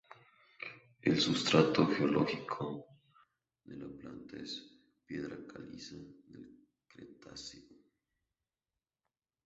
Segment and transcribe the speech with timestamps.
[1.03, 2.87] El sustrato geológico
[3.63, 7.69] de la planta es piedra caliza del cretáceo.